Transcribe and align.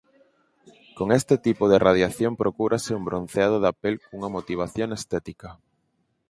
Con 0.97 1.11
este 1.11 1.37
tipo 1.37 1.65
de 1.69 1.77
radiación 1.77 2.31
procúrase 2.41 2.91
un 2.99 3.03
bronceado 3.09 3.55
da 3.65 3.71
pel 3.81 3.95
cunha 4.07 4.33
motivación 4.37 4.89
estética. 4.97 5.49